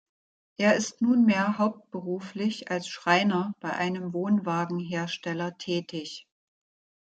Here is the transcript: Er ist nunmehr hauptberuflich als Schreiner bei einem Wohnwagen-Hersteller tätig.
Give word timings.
Er 0.57 0.75
ist 0.75 1.03
nunmehr 1.03 1.59
hauptberuflich 1.59 2.71
als 2.71 2.87
Schreiner 2.87 3.53
bei 3.59 3.71
einem 3.71 4.13
Wohnwagen-Hersteller 4.13 5.59
tätig. 5.59 6.27